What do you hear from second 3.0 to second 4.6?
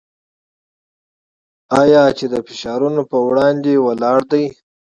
پر وړاندې ولاړ دی؟